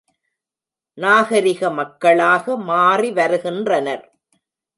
[0.97, 4.03] நாகரிக மக்களாக மாறிவருகின்றனர்.